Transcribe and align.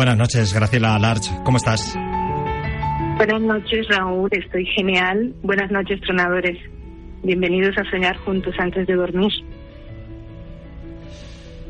Buenas 0.00 0.16
noches, 0.16 0.54
Graciela 0.54 0.98
Larch. 0.98 1.28
¿Cómo 1.44 1.58
estás? 1.58 1.94
Buenas 3.18 3.42
noches, 3.42 3.86
Raúl. 3.90 4.30
Estoy 4.32 4.64
genial. 4.74 5.34
Buenas 5.42 5.70
noches, 5.70 6.00
tronadores. 6.00 6.56
Bienvenidos 7.22 7.76
a 7.76 7.84
soñar 7.90 8.16
juntos 8.16 8.54
antes 8.58 8.86
de 8.86 8.94
dormir. 8.94 9.30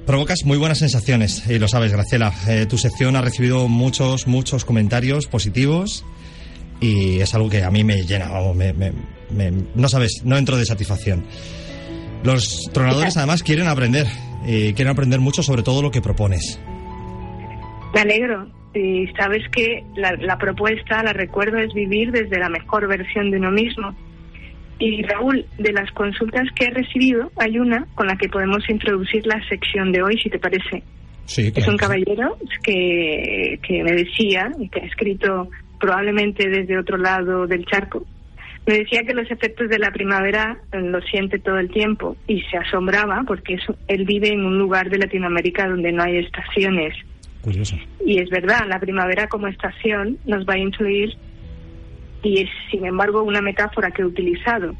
Provocas 0.07 0.45
muy 0.45 0.59
buenas 0.59 0.79
sensaciones, 0.79 1.45
y 1.51 1.59
lo 1.59 1.67
sabes, 1.67 1.91
Graciela. 1.91 2.33
Eh, 2.47 2.67
tu 2.67 2.79
sección 2.79 3.17
ha 3.17 3.21
recibido 3.21 3.67
muchos, 3.67 4.29
muchos 4.29 4.65
comentarios 4.65 5.27
positivos 5.27 6.05
y 6.81 7.19
es 7.19 7.35
algo 7.35 7.51
que 7.51 7.65
a 7.65 7.71
mí 7.73 7.83
me 7.83 8.05
llena, 8.05 8.29
no 9.75 9.89
sabes, 9.89 10.23
no 10.25 10.39
entro 10.39 10.57
de 10.57 10.67
satisfacción. 10.67 11.25
Los 12.23 12.71
tronadores 12.73 13.17
además 13.17 13.43
quieren 13.43 13.67
aprender, 13.67 14.07
y 14.47 14.73
quieren 14.75 14.93
aprender 14.93 15.19
mucho 15.19 15.43
sobre 15.43 15.65
todo 15.65 15.83
lo 15.83 15.91
que 15.91 16.01
propones. 16.01 16.61
Me 17.95 18.01
alegro. 18.01 18.49
Y 18.73 19.09
sabes 19.19 19.43
que 19.51 19.83
la, 19.97 20.13
la 20.13 20.39
propuesta, 20.39 21.03
la 21.03 21.13
recuerdo, 21.13 21.59
es 21.59 21.75
vivir 21.75 22.13
desde 22.13 22.39
la 22.39 22.49
mejor 22.49 22.87
versión 22.87 23.31
de 23.31 23.39
uno 23.39 23.51
mismo. 23.51 23.95
Y 24.79 25.03
Raúl, 25.03 25.45
de 25.59 25.73
las 25.73 25.91
consultas 25.91 26.49
que 26.55 26.67
he 26.67 26.71
recibido, 26.71 27.31
hay 27.37 27.59
una 27.59 27.87
con 27.95 28.07
la 28.07 28.17
que 28.17 28.29
podemos 28.29 28.69
introducir 28.71 29.27
la 29.27 29.47
sección 29.49 29.93
de 29.93 30.03
hoy, 30.03 30.19
si 30.23 30.31
te 30.31 30.39
parece. 30.39 30.83
Sí, 31.27 31.53
Es 31.55 31.69
un 31.69 31.77
caballero 31.77 32.39
que, 32.63 33.59
que 33.63 33.85
me 33.85 33.93
decía, 33.93 34.51
y 34.59 34.69
que 34.69 34.81
ha 34.81 34.85
escrito 34.87 35.49
probablemente 35.79 36.49
desde 36.49 36.79
otro 36.79 36.97
lado 36.97 37.47
del 37.47 37.65
charco, 37.67 38.05
me 38.67 38.79
decía 38.79 39.03
que 39.07 39.15
los 39.15 39.31
efectos 39.31 39.69
de 39.69 39.79
la 39.79 39.91
primavera 39.91 40.59
eh, 40.73 40.81
lo 40.81 41.01
siente 41.03 41.39
todo 41.39 41.59
el 41.59 41.71
tiempo 41.71 42.17
y 42.27 42.43
se 42.43 42.57
asombraba 42.57 43.23
porque 43.27 43.55
eso, 43.55 43.75
él 43.89 44.05
vive 44.05 44.29
en 44.29 44.45
un 44.45 44.59
lugar 44.59 44.91
de 44.91 44.99
Latinoamérica 44.99 45.69
donde 45.69 45.93
no 45.93 46.03
hay 46.03 46.19
estaciones. 46.19 46.95
Curioso. 47.43 47.77
Y 48.05 48.19
es 48.21 48.29
verdad, 48.31 48.67
la 48.69 48.79
primavera 48.79 49.29
como 49.29 49.47
estación 49.47 50.19
nos 50.27 50.47
va 50.47 50.55
a 50.55 50.59
influir 50.59 51.17
y 52.23 52.43
es, 52.43 52.51
sin 52.71 52.85
embargo, 52.85 53.23
una 53.23 53.41
metáfora 53.41 53.91
que 53.91 54.03
he 54.03 54.05
utilizado, 54.05 54.75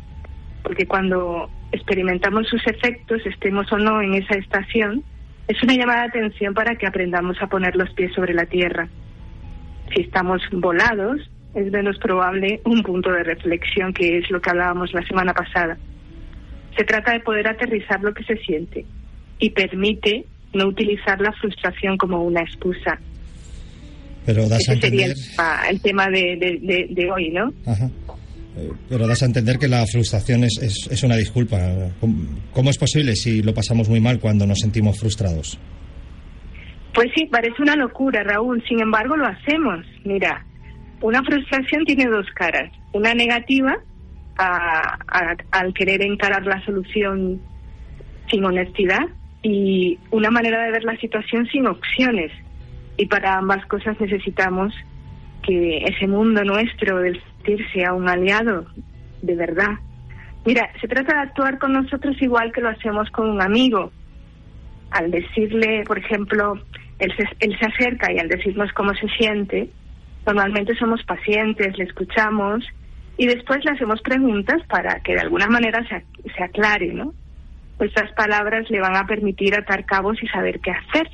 porque 0.63 0.87
cuando 0.87 1.49
experimentamos 1.73 2.49
sus 2.49 2.67
efectos, 2.67 3.25
estemos 3.25 3.73
o 3.73 3.79
no 3.79 4.03
en 4.03 4.15
esa 4.15 4.35
estación, 4.35 5.03
es 5.49 5.63
una 5.63 5.75
llamada 5.75 6.03
de 6.03 6.09
atención 6.09 6.55
para 6.55 6.77
que 6.77 6.87
aprendamos 6.87 7.41
a 7.41 7.47
poner 7.47 7.77
los 7.77 7.91
pies 7.95 8.13
sobre 8.15 8.35
la 8.35 8.47
tierra. 8.47 8.89
Si 9.95 10.03
estamos 10.03 10.43
volados, 10.53 11.31
es 11.55 11.73
menos 11.73 11.99
probable 11.99 12.61
un 12.65 12.83
punto 12.83 13.11
de 13.11 13.25
reflexión, 13.25 13.93
que 13.93 14.19
es 14.19 14.31
lo 14.31 14.41
que 14.41 14.51
hablábamos 14.51 14.93
la 14.93 15.03
semana 15.03 15.33
pasada. 15.33 15.79
Se 16.77 16.85
trata 16.85 17.13
de 17.13 17.21
poder 17.21 17.49
aterrizar 17.49 18.01
lo 18.03 18.15
que 18.15 18.23
se 18.25 18.37
siente 18.37 18.85
y 19.39 19.51
permite 19.51 20.27
no 20.55 20.67
utilizar 20.69 21.21
la 21.21 21.33
frustración 21.33 21.97
como 21.97 22.23
una 22.23 22.41
excusa. 22.41 22.99
Pero 24.27 24.49
das 24.49 24.69
a 24.69 24.73
Ese 24.73 24.81
sería 24.83 25.07
entender... 25.07 25.17
el, 25.69 25.75
el 25.77 25.81
tema 25.83 26.07
de, 26.09 26.87
de- 26.91 27.11
hoy, 27.11 27.31
¿no? 27.31 27.53
Ajá. 27.67 27.91
Eh, 28.57 28.71
Pero 28.89 29.07
das 29.07 29.23
a 29.23 29.27
entender 29.27 29.59
que 29.59 29.69
la 29.69 29.85
frustración 29.87 30.45
es, 30.45 30.59
es, 30.63 30.89
es 30.91 31.03
una 31.03 31.17
disculpa. 31.17 31.59
¿Cómo, 32.01 32.27
cómo 32.53 32.71
es 32.71 32.79
posible 32.79 33.15
si 33.17 33.43
lo 33.43 33.55
pasamos 33.55 33.89
muy 33.89 34.01
mal 34.01 34.19
cuando 34.21 34.47
nos 34.47 34.59
sentimos 34.59 34.99
frustrados? 34.99 35.59
Pues 36.95 37.09
sí, 37.15 37.27
parece 37.27 37.63
una 37.63 37.77
locura, 37.77 38.23
Raúl. 38.25 38.63
Sin 38.69 38.81
embargo, 38.81 39.17
lo 39.17 39.27
hacemos. 39.27 39.87
Mira, 40.05 40.45
una 41.01 41.23
frustración 41.23 41.85
tiene 41.85 42.07
dos 42.07 42.27
caras. 42.35 42.71
Una 42.93 43.15
negativa 43.15 43.77
a- 44.37 44.99
a- 45.07 45.37
al 45.53 45.73
querer 45.73 46.03
encarar 46.03 46.45
la 46.45 46.63
solución 46.65 47.41
sin 48.31 48.45
honestidad 48.45 49.01
y 49.43 49.99
una 50.11 50.31
manera 50.31 50.65
de 50.65 50.73
ver 50.73 50.85
la 50.85 50.97
situación 50.97 51.47
sin 51.47 51.67
opciones. 51.67 52.33
Y 52.97 53.07
para 53.07 53.39
ambas 53.39 53.65
cosas 53.67 53.99
necesitamos 54.01 54.75
que 55.43 55.85
ese 55.85 56.07
mundo 56.07 56.45
nuestro 56.45 56.99
del 56.99 57.21
sentir 57.23 57.67
sea 57.73 57.95
un 57.95 58.09
aliado 58.09 58.67
de 59.23 59.35
verdad. 59.35 59.79
Mira, 60.45 60.71
se 60.81 60.89
trata 60.89 61.15
de 61.15 61.21
actuar 61.21 61.59
con 61.59 61.73
nosotros 61.73 62.21
igual 62.21 62.53
que 62.53 62.61
lo 62.61 62.69
hacemos 62.69 63.11
con 63.11 63.29
un 63.29 63.43
amigo 63.43 63.93
al 64.91 65.11
decirle, 65.11 65.85
por 65.87 65.99
ejemplo, 65.99 66.55
él 66.99 67.13
se, 67.17 67.25
él 67.41 67.57
se 67.59 67.67
acerca 67.67 68.13
y 68.13 68.19
al 68.19 68.29
decirnos 68.29 68.73
cómo 68.73 68.93
se 68.95 69.09
siente, 69.09 69.71
normalmente 70.27 70.75
somos 70.77 71.03
pacientes, 71.05 71.79
le 71.79 71.85
escuchamos 71.85 72.65
y 73.17 73.27
después 73.27 73.65
le 73.65 73.73
hacemos 73.73 74.01
preguntas 74.03 74.63
para 74.69 75.01
que 75.01 75.15
de 75.15 75.21
alguna 75.21 75.47
manera 75.47 75.87
se, 75.89 76.05
se 76.31 76.43
aclare, 76.43 76.93
¿no? 76.93 77.15
Nuestras 77.81 78.13
palabras 78.13 78.71
le 78.71 78.79
van 78.79 78.95
a 78.95 79.07
permitir 79.07 79.55
atar 79.55 79.87
cabos 79.87 80.23
y 80.23 80.29
saber 80.29 80.61
qué 80.61 80.71
hacer. 80.71 81.09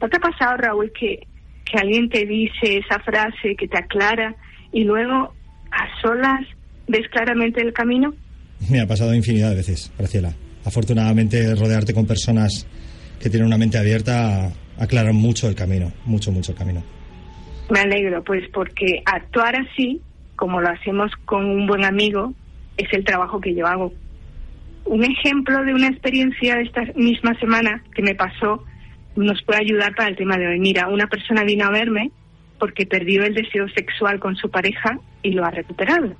¿No 0.00 0.08
te 0.08 0.16
ha 0.16 0.20
pasado, 0.20 0.56
Raúl, 0.56 0.92
que, 0.98 1.26
que 1.64 1.78
alguien 1.78 2.08
te 2.08 2.24
dice 2.24 2.78
esa 2.78 3.00
frase 3.00 3.56
que 3.58 3.66
te 3.66 3.76
aclara 3.76 4.36
y 4.72 4.84
luego 4.84 5.34
a 5.72 6.00
solas 6.00 6.46
ves 6.86 7.08
claramente 7.10 7.60
el 7.60 7.72
camino? 7.72 8.14
Me 8.70 8.80
ha 8.80 8.86
pasado 8.86 9.14
infinidad 9.14 9.50
de 9.50 9.56
veces, 9.56 9.92
Graciela. 9.98 10.32
Afortunadamente, 10.64 11.54
rodearte 11.56 11.92
con 11.92 12.06
personas 12.06 12.66
que 13.20 13.28
tienen 13.28 13.48
una 13.48 13.58
mente 13.58 13.78
abierta 13.78 14.52
aclaran 14.78 15.16
mucho 15.16 15.48
el 15.48 15.54
camino, 15.54 15.92
mucho, 16.04 16.30
mucho 16.30 16.52
el 16.52 16.58
camino. 16.58 16.82
Me 17.70 17.80
alegro, 17.80 18.22
pues 18.22 18.44
porque 18.52 19.02
actuar 19.04 19.56
así, 19.56 20.00
como 20.36 20.60
lo 20.60 20.68
hacemos 20.68 21.10
con 21.24 21.44
un 21.44 21.66
buen 21.66 21.84
amigo, 21.84 22.32
es 22.76 22.92
el 22.92 23.04
trabajo 23.04 23.40
que 23.40 23.54
yo 23.54 23.66
hago. 23.66 23.92
Un 24.86 25.02
ejemplo 25.02 25.64
de 25.64 25.74
una 25.74 25.88
experiencia 25.88 26.56
de 26.56 26.62
esta 26.62 26.82
misma 26.94 27.34
semana 27.40 27.82
que 27.92 28.02
me 28.02 28.14
pasó 28.14 28.64
nos 29.16 29.42
puede 29.42 29.60
ayudar 29.60 29.94
para 29.96 30.10
el 30.10 30.16
tema 30.16 30.36
de 30.36 30.46
hoy. 30.46 30.60
Mira, 30.60 30.88
una 30.88 31.08
persona 31.08 31.42
vino 31.42 31.66
a 31.66 31.70
verme 31.70 32.12
porque 32.60 32.86
perdió 32.86 33.24
el 33.24 33.34
deseo 33.34 33.68
sexual 33.70 34.20
con 34.20 34.36
su 34.36 34.48
pareja 34.48 34.98
y 35.22 35.32
lo 35.32 35.44
ha 35.44 35.50
recuperado. 35.50 36.14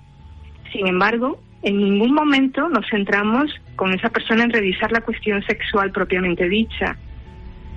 Sin 0.72 0.87
embargo, 0.88 1.41
en 1.62 1.78
ningún 1.78 2.12
momento 2.12 2.69
nos 2.69 2.88
centramos 2.91 3.54
con 3.77 3.94
esa 3.94 4.09
persona 4.09 4.44
en 4.44 4.50
revisar 4.50 4.91
la 4.91 5.00
cuestión 5.00 5.43
sexual 5.44 5.93
propiamente 5.93 6.48
dicha. 6.48 6.97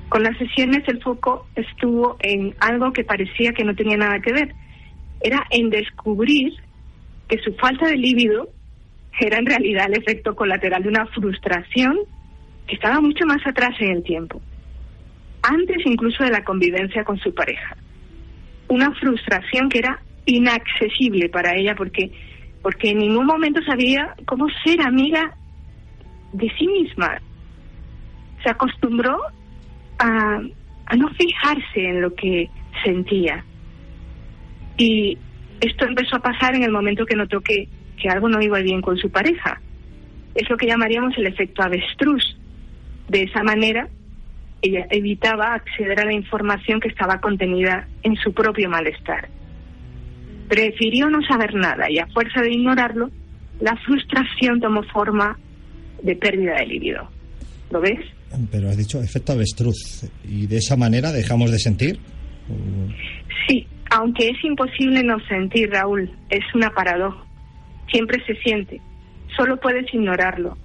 Con 0.10 0.24
las 0.24 0.38
sesiones 0.40 0.88
el 0.88 1.04
foco 1.04 1.48
estuvo 1.56 2.18
en 2.20 2.56
algo 2.60 2.92
que 2.94 3.04
parecía 3.04 3.54
que 3.54 3.64
no 3.64 3.76
tenía 3.76 3.98
nada 3.98 4.20
que 4.22 4.34
ver. 4.34 4.56
Era 5.22 5.46
en 5.52 5.70
descubrir 5.70 6.54
que 7.28 7.38
su 7.40 7.54
falta 7.54 7.88
de 7.88 7.98
líbido 7.98 8.50
era 9.28 9.40
en 9.40 9.46
realidad 9.46 9.88
el 9.88 10.00
efecto 10.00 10.36
colateral 10.36 10.84
de 10.84 10.90
una 10.90 11.06
frustración 11.08 11.98
que 12.68 12.76
estaba 12.76 13.02
mucho 13.02 13.26
más 13.26 13.46
atrás 13.46 13.72
en 13.80 13.92
el 13.92 14.04
tiempo, 14.04 14.42
antes 15.42 15.78
incluso 15.86 16.24
de 16.24 16.32
la 16.32 16.44
convivencia 16.44 17.04
con 17.04 17.18
su 17.20 17.34
pareja. 17.34 17.76
Una 18.68 18.94
frustración 18.96 19.70
que 19.70 19.80
era 19.80 20.02
inaccesible 20.26 21.30
para 21.30 21.56
ella 21.56 21.76
porque 21.76 22.12
porque 22.62 22.90
en 22.92 23.00
ningún 23.00 23.26
momento 23.26 23.62
sabía 23.64 24.16
cómo 24.26 24.48
ser 24.64 24.82
amiga 24.82 25.34
de 26.34 26.52
sí 26.58 26.68
misma. 26.68 27.22
Se 28.44 28.50
acostumbró 28.50 29.18
a, 29.98 30.42
a 30.86 30.96
no 30.96 31.10
fijarse 31.10 31.86
en 31.86 32.02
lo 32.02 32.14
que 32.14 32.50
sentía. 32.84 33.46
Y 34.78 35.18
esto 35.62 35.86
empezó 35.86 36.18
a 36.18 36.22
pasar 36.22 36.56
en 36.56 36.64
el 36.64 36.72
momento 36.72 37.06
que 37.06 37.16
notó 37.16 37.42
que, 37.42 37.68
que 38.02 38.10
algo 38.10 38.30
no 38.30 38.42
iba 38.42 38.60
bien 38.60 38.82
con 38.82 38.98
su 38.98 39.10
pareja. 39.10 39.62
Es 40.36 40.50
lo 40.50 40.58
que 40.58 40.68
llamaríamos 40.68 41.18
el 41.18 41.28
efecto 41.28 41.62
avestruz. 41.62 42.38
De 43.08 43.24
esa 43.24 43.44
manera, 43.44 43.88
ella 44.62 44.86
evitaba 44.90 45.54
acceder 45.54 46.00
a 46.00 46.06
la 46.06 46.14
información 46.14 46.80
que 46.80 46.90
estaba 46.90 47.20
contenida 47.20 47.88
en 48.04 48.16
su 48.16 48.34
propio 48.34 48.70
malestar. 48.70 49.30
Prefirió 50.48 51.10
no 51.10 51.22
saber 51.24 51.54
nada 51.56 51.90
y 51.90 52.00
a 52.00 52.08
fuerza 52.08 52.42
de 52.42 52.52
ignorarlo, 52.52 53.10
la 53.60 53.76
frustración 53.78 54.60
tomó 54.60 54.84
forma 54.84 55.38
de 56.02 56.16
pérdida 56.16 56.56
de 56.56 56.66
libido. 56.66 57.10
¿Lo 57.72 57.82
ves? 57.82 58.00
Pero 58.52 58.70
has 58.70 58.78
dicho 58.78 59.02
efecto 59.02 59.34
avestruz. 59.34 60.10
¿Y 60.24 60.48
de 60.48 60.58
esa 60.58 60.76
manera 60.76 61.12
dejamos 61.12 61.52
de 61.52 61.60
sentir? 61.60 62.00
Sí, 63.48 63.68
aunque 63.92 64.30
es 64.30 64.44
imposible 64.44 65.04
no 65.04 65.20
sentir, 65.28 65.70
Raúl, 65.72 66.10
es 66.30 66.44
una 66.54 66.70
paradoja. 66.72 67.24
Siempre 67.92 68.24
se 68.26 68.36
siente, 68.36 68.82
solo 69.36 69.58
puedes 69.58 69.94
ignorarlo. 69.94 70.58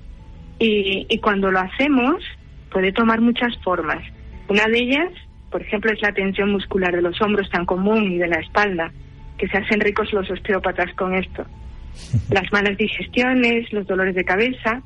Y, 0.58 1.06
y 1.08 1.18
cuando 1.18 1.50
lo 1.50 1.60
hacemos, 1.60 2.22
puede 2.70 2.92
tomar 2.92 3.20
muchas 3.20 3.56
formas. 3.62 4.04
Una 4.48 4.66
de 4.66 4.78
ellas, 4.78 5.12
por 5.50 5.62
ejemplo, 5.62 5.92
es 5.92 6.02
la 6.02 6.12
tensión 6.12 6.50
muscular 6.52 6.94
de 6.94 7.02
los 7.02 7.20
hombros 7.22 7.48
tan 7.50 7.64
común 7.64 8.12
y 8.12 8.18
de 8.18 8.28
la 8.28 8.40
espalda, 8.40 8.92
que 9.38 9.48
se 9.48 9.58
hacen 9.58 9.80
ricos 9.80 10.12
los 10.12 10.30
osteópatas 10.30 10.92
con 10.94 11.14
esto. 11.14 11.44
Las 12.30 12.52
malas 12.52 12.76
digestiones, 12.76 13.72
los 13.72 13.86
dolores 13.86 14.14
de 14.14 14.24
cabeza 14.24 14.82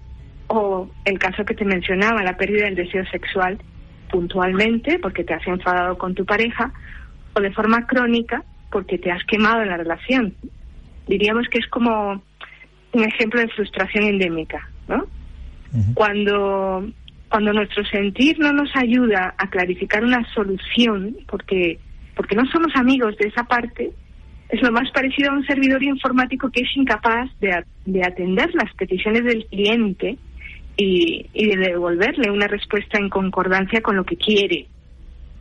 o 0.47 0.91
el 1.05 1.19
caso 1.19 1.45
que 1.45 1.55
te 1.55 1.65
mencionaba, 1.65 2.23
la 2.23 2.37
pérdida 2.37 2.65
del 2.65 2.75
deseo 2.75 3.05
sexual 3.07 3.59
puntualmente 4.11 4.99
porque 4.99 5.25
te 5.25 5.35
has 5.35 5.47
enfadado 5.47 5.99
con 5.99 6.15
tu 6.15 6.25
pareja 6.25 6.73
o 7.35 7.41
de 7.41 7.53
forma 7.53 7.87
crónica 7.87 8.43
porque 8.71 8.99
te 8.99 9.11
has 9.11 9.23
quemado 9.25 9.63
en 9.63 9.69
la 9.69 9.77
relación. 9.77 10.35
Diríamos 11.07 11.49
que 11.49 11.59
es 11.59 11.67
como 11.69 12.23
un 12.93 13.05
ejemplo 13.05 13.41
de 13.41 13.49
frustración 13.49 14.05
endémica, 14.05 14.69
¿no? 14.89 15.07
Cuando 15.95 16.89
cuando 17.29 17.53
nuestro 17.53 17.85
sentir 17.85 18.39
no 18.39 18.53
nos 18.53 18.75
ayuda 18.75 19.35
a 19.37 19.51
clarificar 19.51 20.03
una 20.03 20.25
solución, 20.33 21.17
porque 21.29 21.79
porque 22.15 22.35
no 22.35 22.45
somos 22.47 22.75
amigos 22.75 23.17
de 23.19 23.29
esa 23.29 23.45
parte, 23.45 23.93
es 24.49 24.63
lo 24.63 24.73
más 24.73 24.91
parecido 24.91 25.31
a 25.31 25.35
un 25.35 25.47
servidor 25.47 25.83
informático 25.85 26.51
que 26.51 26.63
es 26.63 26.77
incapaz 26.77 27.31
de, 27.39 27.63
de 27.85 28.03
atender 28.03 28.51
las 28.55 28.75
peticiones 28.75 29.25
del 29.25 29.47
cliente 29.47 30.17
y, 30.77 31.27
y, 31.33 31.47
de 31.49 31.57
devolverle 31.57 32.31
una 32.31 32.49
respuesta 32.49 32.99
en 32.99 33.09
concordancia 33.09 33.83
con 33.83 33.97
lo 33.97 34.05
que 34.05 34.17
quiere. 34.17 34.67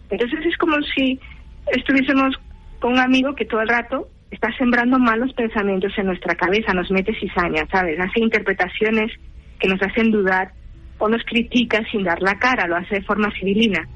Entonces 0.09 0.45
es 0.45 0.57
como 0.57 0.75
si 0.95 1.19
estuviésemos 1.67 2.35
con 2.79 2.93
un 2.93 2.99
amigo 2.99 3.33
que 3.33 3.45
todo 3.45 3.61
el 3.61 3.69
rato 3.69 4.09
está 4.31 4.49
sembrando 4.57 4.99
malos 4.99 5.33
pensamientos 5.33 5.93
en 5.97 6.07
nuestra 6.07 6.35
cabeza, 6.35 6.73
nos 6.73 6.91
mete 6.91 7.13
cizaña, 7.19 7.65
¿sabes? 7.71 7.99
Hace 7.99 8.19
interpretaciones 8.19 9.11
que 9.59 9.67
nos 9.67 9.81
hacen 9.81 10.11
dudar 10.11 10.51
o 10.99 11.07
nos 11.07 11.23
critica 11.23 11.83
sin 11.91 12.03
dar 12.03 12.21
la 12.21 12.37
cara, 12.37 12.67
lo 12.67 12.75
hace 12.75 12.95
de 12.95 13.03
forma 13.03 13.31
civilina. 13.39 13.87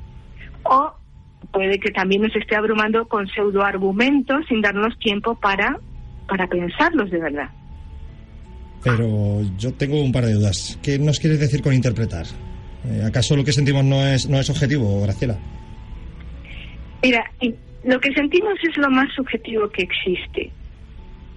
O 0.64 0.94
puede 1.52 1.80
que 1.80 1.92
también 1.92 2.22
nos 2.22 2.36
esté 2.36 2.56
abrumando 2.56 3.08
con 3.08 3.28
pseudoargumentos 3.28 4.46
sin 4.48 4.62
darnos 4.62 4.98
tiempo 5.00 5.36
para, 5.40 5.78
para 6.28 6.48
pensarlos 6.48 7.10
de 7.10 7.20
verdad. 7.20 7.50
Pero 8.84 9.42
yo 9.58 9.74
tengo 9.74 10.02
un 10.02 10.12
par 10.12 10.26
de 10.26 10.34
dudas. 10.34 10.80
¿Qué 10.82 10.98
nos 10.98 11.20
quieres 11.20 11.40
decir 11.40 11.62
con 11.62 11.74
interpretar? 11.74 12.26
Eh, 12.86 13.04
¿Acaso 13.06 13.36
lo 13.36 13.44
que 13.44 13.52
sentimos 13.52 13.84
no 13.84 14.04
es, 14.08 14.28
no 14.28 14.40
es 14.40 14.50
objetivo, 14.50 15.02
Graciela? 15.02 15.38
Mira, 17.04 17.24
lo 17.84 18.00
que 18.00 18.14
sentimos 18.14 18.54
es 18.62 18.78
lo 18.78 18.90
más 18.90 19.12
subjetivo 19.16 19.70
que 19.70 19.84
existe. 19.84 20.52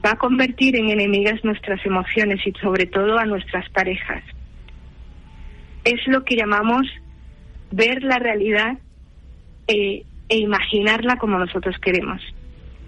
Va 0.05 0.13
a 0.13 0.19
convertir 0.19 0.77
en 0.77 0.91
enemigas 0.91 1.43
nuestras 1.45 1.85
emociones 1.87 2.41
y 2.47 2.53
sobre 2.61 2.87
todo 2.87 3.19
a 3.19 3.25
nuestras 3.25 3.69
parejas. 3.71 4.23
Es 5.85 6.07
lo 6.07 6.25
que 6.25 6.37
llamamos 6.37 6.87
ver 7.71 8.03
la 8.03 8.19
realidad 8.19 8.79
eh, 9.67 10.05
e 10.29 10.37
imaginarla 10.37 11.17
como 11.17 11.39
nosotros 11.39 11.77
queremos. 11.81 12.21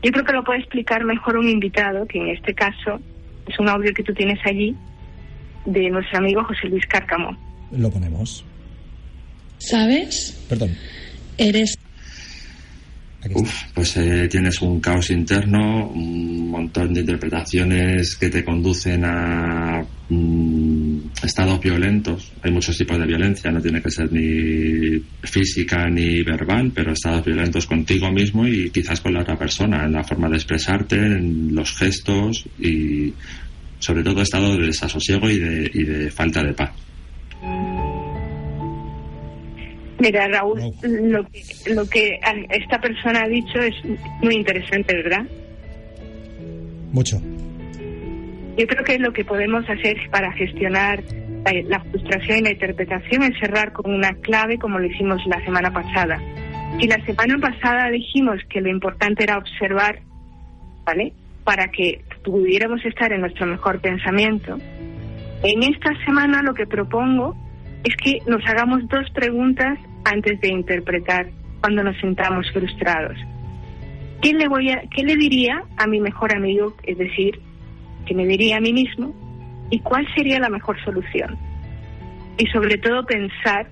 Yo 0.02 0.12
creo 0.12 0.25
que 0.25 0.32
lo 0.32 0.44
puede 0.44 0.61
explicar 0.61 1.05
mejor 1.05 1.38
un 1.38 1.49
invitado, 1.49 2.06
que 2.06 2.19
en 2.19 2.29
este 2.29 2.55
caso 2.55 3.00
es 3.47 3.59
un 3.59 3.69
audio 3.69 3.93
que 3.94 4.02
tú 4.02 4.12
tienes 4.12 4.38
allí, 4.44 4.76
de 5.64 5.91
nuestro 5.91 6.19
amigo 6.19 6.44
José 6.44 6.69
Luis 6.69 6.87
Cárcamo. 6.87 7.37
Lo 7.73 7.91
ponemos. 7.91 8.44
¿Sabes? 9.59 10.44
Perdón. 10.49 10.70
Eres 11.38 11.76
Uf, 13.34 13.64
pues 13.74 13.96
eh, 13.96 14.28
tienes 14.28 14.60
un 14.62 14.80
caos 14.80 15.10
interno, 15.10 15.88
un 15.88 16.50
montón 16.50 16.92
de 16.94 17.00
interpretaciones 17.00 18.14
que 18.16 18.28
te 18.28 18.44
conducen 18.44 19.04
a 19.04 19.84
mm, 20.08 20.98
estados 21.22 21.60
violentos. 21.60 22.32
Hay 22.42 22.52
muchos 22.52 22.76
tipos 22.76 22.98
de 22.98 23.06
violencia, 23.06 23.50
no 23.50 23.60
tiene 23.60 23.82
que 23.82 23.90
ser 23.90 24.12
ni 24.12 25.00
física 25.22 25.88
ni 25.88 26.22
verbal, 26.22 26.70
pero 26.74 26.92
estados 26.92 27.24
violentos 27.24 27.66
contigo 27.66 28.10
mismo 28.12 28.46
y 28.46 28.70
quizás 28.70 29.00
con 29.00 29.14
la 29.14 29.22
otra 29.22 29.36
persona, 29.36 29.84
en 29.84 29.92
la 29.92 30.04
forma 30.04 30.28
de 30.28 30.36
expresarte, 30.36 30.96
en 30.96 31.54
los 31.54 31.74
gestos 31.76 32.44
y 32.60 33.12
sobre 33.78 34.02
todo 34.04 34.22
estado 34.22 34.56
de 34.56 34.66
desasosiego 34.66 35.28
y 35.28 35.38
de, 35.38 35.70
y 35.74 35.82
de 35.82 36.10
falta 36.10 36.42
de 36.42 36.54
paz. 36.54 36.86
Mira, 39.98 40.28
Raúl, 40.28 40.60
lo, 40.82 41.25
que, 41.25 41.43
lo 41.75 41.88
que 41.88 42.20
esta 42.50 42.81
persona 42.81 43.22
ha 43.22 43.28
dicho 43.28 43.58
es 43.58 43.75
muy 44.22 44.34
interesante, 44.34 44.94
¿verdad? 44.94 45.26
Mucho. 46.93 47.20
Yo 48.58 48.66
creo 48.66 48.84
que 48.84 48.98
lo 48.98 49.12
que 49.12 49.25
podemos 49.25 49.69
hacer 49.69 49.96
para 50.10 50.32
gestionar 50.32 51.02
la, 51.44 51.52
la, 51.66 51.81
frustración 51.81 52.38
y 52.38 52.43
la 52.43 52.50
interpretación 52.52 53.22
es 53.22 53.38
cerrar 53.38 53.72
con 53.72 53.93
una 53.93 54.14
clave 54.14 54.58
como 54.58 54.78
lo 54.78 54.87
hicimos 54.87 55.20
la 55.26 55.43
semana 55.44 55.70
pasada. 55.72 56.20
Si 56.81 56.87
la 56.87 57.02
semana 57.04 57.38
pasada 57.38 57.90
dijimos 57.90 58.40
que 58.50 58.60
lo 58.60 58.69
importante 58.69 59.25
era 59.25 59.38
observar, 59.38 60.00
¿vale? 60.84 61.12
Para 61.44 61.69
que 61.69 62.02
pudiéramos 62.25 62.84
estar 62.84 63.12
en 63.12 63.20
nuestro 63.20 63.46
mejor 63.46 63.81
pensamiento, 63.81 64.58
en 65.42 65.62
esta 65.62 65.92
semana 66.04 66.42
lo 66.42 66.54
que 66.54 66.66
propongo 66.66 67.37
es 67.84 67.94
que 67.96 68.19
nos 68.26 68.44
hagamos 68.46 68.88
dos 68.88 69.08
preguntas 69.14 69.78
antes 70.06 70.41
de 70.41 70.49
interpretar 70.49 71.29
cuando 71.61 71.82
nos 71.82 71.99
sentamos 71.99 72.50
frustrados. 72.53 73.17
¿Qué 74.23 74.32
le, 74.32 74.49
voy 74.49 74.70
a, 74.70 74.82
¿Qué 74.94 75.03
le 75.03 75.17
diría 75.17 75.62
a 75.76 75.87
mi 75.87 76.00
mejor 76.00 76.35
amigo? 76.35 76.75
Es 76.85 76.97
decir, 76.97 77.38
¿qué 78.06 78.14
me 78.14 78.26
diría 78.26 78.56
a 78.56 78.61
mí 78.61 78.73
mismo? 78.73 79.14
¿Y 79.70 79.81
cuál 79.81 80.06
sería 80.14 80.38
la 80.38 80.49
mejor 80.49 80.82
solución? 80.85 81.37
Y 82.38 82.47
sobre 82.47 82.79
todo 82.79 83.05
pensar 83.05 83.69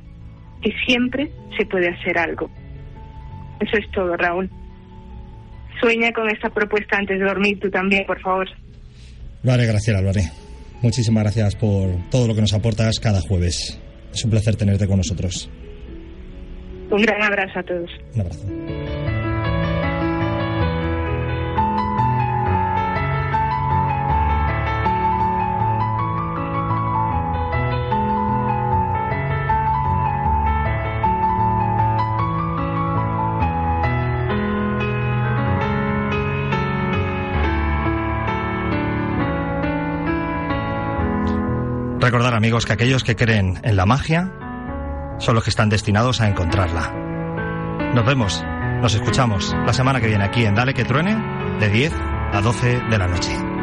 que 0.60 0.72
siempre 0.86 1.30
se 1.56 1.66
puede 1.66 1.88
hacer 1.88 2.18
algo. 2.18 2.50
Eso 3.60 3.76
es 3.78 3.90
todo, 3.92 4.16
Raúl. 4.16 4.50
Sueña 5.80 6.12
con 6.12 6.28
esta 6.28 6.50
propuesta 6.50 6.96
antes 6.98 7.18
de 7.18 7.24
dormir 7.24 7.58
tú 7.60 7.70
también, 7.70 8.04
por 8.06 8.20
favor. 8.20 8.48
Lo 9.42 9.52
haré, 9.52 9.66
Graciela, 9.66 10.00
lo 10.00 10.10
haré. 10.10 10.24
Muchísimas 10.82 11.22
gracias 11.22 11.56
por 11.56 11.90
todo 12.10 12.26
lo 12.26 12.34
que 12.34 12.40
nos 12.40 12.52
aportas 12.52 12.98
cada 12.98 13.20
jueves. 13.20 13.80
Es 14.12 14.24
un 14.24 14.30
placer 14.30 14.56
tenerte 14.56 14.86
con 14.86 14.98
nosotros. 14.98 15.50
Un 16.94 17.02
gran 17.02 17.20
abrazo 17.24 17.58
a 17.58 17.62
todos. 17.64 17.90
Recordar 41.98 42.34
amigos 42.34 42.66
que 42.66 42.72
aquellos 42.72 43.02
que 43.02 43.16
creen 43.16 43.58
en 43.64 43.76
la 43.76 43.84
magia 43.84 44.30
son 45.24 45.34
los 45.34 45.44
que 45.44 45.50
están 45.50 45.70
destinados 45.70 46.20
a 46.20 46.28
encontrarla. 46.28 46.92
Nos 47.94 48.04
vemos, 48.04 48.44
nos 48.82 48.94
escuchamos 48.94 49.54
la 49.64 49.72
semana 49.72 50.00
que 50.00 50.06
viene 50.06 50.24
aquí 50.24 50.44
en 50.44 50.54
Dale 50.54 50.74
que 50.74 50.84
Truene 50.84 51.16
de 51.58 51.68
10 51.70 51.92
a 52.32 52.40
12 52.42 52.80
de 52.90 52.98
la 52.98 53.08
noche. 53.08 53.53